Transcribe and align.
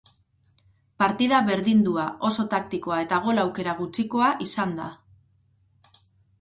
Partida 1.03 1.41
berdindua, 1.49 2.07
oso 2.31 2.47
taktikoa 2.55 2.99
eta 3.05 3.21
gol 3.27 3.43
aukera 3.45 3.79
gutxikoa 3.85 4.33
izan 4.49 4.77
da. 4.83 4.91